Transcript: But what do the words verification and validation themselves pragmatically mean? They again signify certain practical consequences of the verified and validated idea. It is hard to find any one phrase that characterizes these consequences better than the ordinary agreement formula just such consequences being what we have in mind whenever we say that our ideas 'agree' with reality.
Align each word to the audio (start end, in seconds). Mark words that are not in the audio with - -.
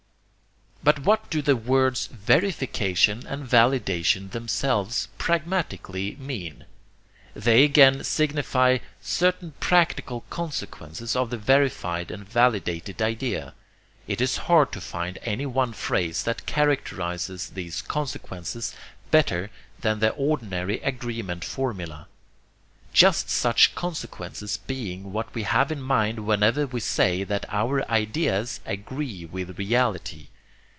But 0.83 1.03
what 1.03 1.29
do 1.29 1.43
the 1.43 1.55
words 1.55 2.07
verification 2.07 3.27
and 3.27 3.47
validation 3.47 4.31
themselves 4.31 5.09
pragmatically 5.19 6.15
mean? 6.19 6.65
They 7.35 7.63
again 7.63 8.03
signify 8.03 8.79
certain 8.99 9.53
practical 9.59 10.21
consequences 10.31 11.15
of 11.15 11.29
the 11.29 11.37
verified 11.37 12.09
and 12.09 12.27
validated 12.27 12.99
idea. 12.99 13.53
It 14.07 14.21
is 14.21 14.37
hard 14.49 14.71
to 14.71 14.81
find 14.81 15.19
any 15.21 15.45
one 15.45 15.73
phrase 15.73 16.23
that 16.23 16.47
characterizes 16.47 17.51
these 17.51 17.83
consequences 17.83 18.73
better 19.11 19.51
than 19.81 19.99
the 19.99 20.09
ordinary 20.09 20.81
agreement 20.81 21.45
formula 21.45 22.07
just 22.91 23.29
such 23.29 23.75
consequences 23.75 24.57
being 24.57 25.13
what 25.13 25.35
we 25.35 25.43
have 25.43 25.71
in 25.71 25.79
mind 25.79 26.25
whenever 26.25 26.65
we 26.65 26.79
say 26.79 27.23
that 27.23 27.45
our 27.53 27.87
ideas 27.91 28.61
'agree' 28.65 29.25
with 29.25 29.59
reality. 29.59 30.29